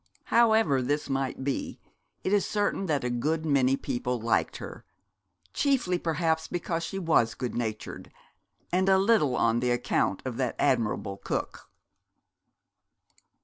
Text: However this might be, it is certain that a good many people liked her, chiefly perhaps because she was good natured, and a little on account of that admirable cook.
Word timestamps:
However 0.33 0.81
this 0.81 1.11
might 1.11 1.43
be, 1.43 1.79
it 2.23 2.33
is 2.33 2.43
certain 2.43 2.87
that 2.87 3.03
a 3.03 3.09
good 3.11 3.45
many 3.45 3.77
people 3.77 4.19
liked 4.19 4.57
her, 4.57 4.83
chiefly 5.53 5.99
perhaps 5.99 6.47
because 6.47 6.81
she 6.83 6.97
was 6.97 7.35
good 7.35 7.53
natured, 7.53 8.11
and 8.71 8.89
a 8.89 8.97
little 8.97 9.35
on 9.35 9.61
account 9.61 10.23
of 10.25 10.37
that 10.37 10.55
admirable 10.57 11.17
cook. 11.17 11.69